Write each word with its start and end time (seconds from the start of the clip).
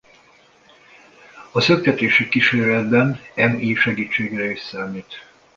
A 1.51 1.61
szöktetési 1.61 2.27
kísérletben 2.29 3.19
Mi 3.35 3.73
segítségére 3.75 4.51
is 4.51 4.59
számít. 4.59 5.13